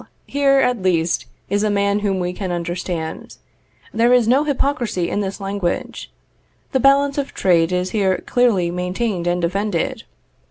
[0.25, 3.37] here, at least, is a man whom we can understand.
[3.93, 6.09] There is no hypocrisy in this language.
[6.71, 10.05] The balance of trade is here clearly maintained and defended.